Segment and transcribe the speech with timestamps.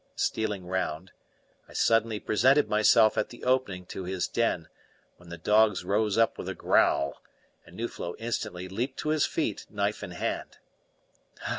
[0.15, 1.11] Stealing round,
[1.69, 4.67] I suddenly presented myself at the opening to his den,
[5.17, 7.21] when the dogs rose up with a growl
[7.67, 10.57] and Nuflo instantly leaped to his feet, knife in hand.